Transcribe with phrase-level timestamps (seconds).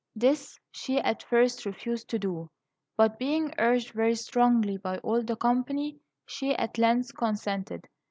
[0.15, 2.49] This she at first refused to do,
[2.97, 7.83] but being urged very strongly by all the company, she at length consented.